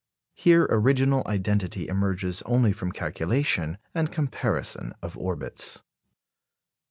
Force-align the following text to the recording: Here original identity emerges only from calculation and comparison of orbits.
Here 0.33 0.65
original 0.71 1.21
identity 1.27 1.87
emerges 1.87 2.41
only 2.47 2.73
from 2.73 2.91
calculation 2.91 3.77
and 3.93 4.11
comparison 4.11 4.95
of 5.03 5.15
orbits. 5.15 5.83